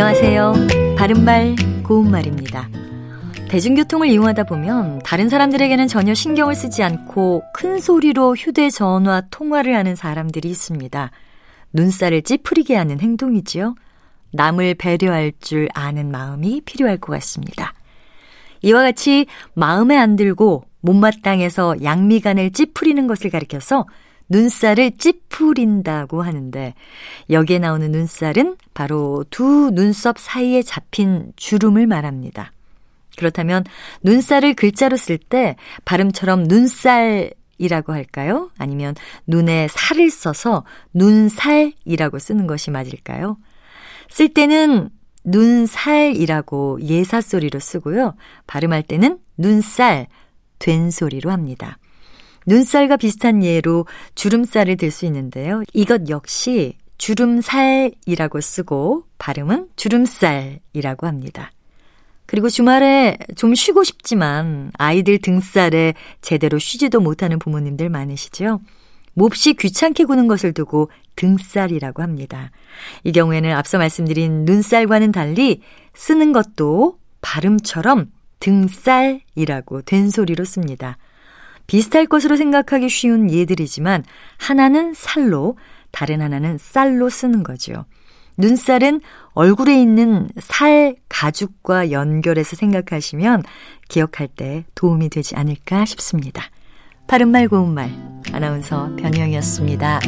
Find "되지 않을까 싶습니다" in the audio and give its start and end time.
95.10-96.44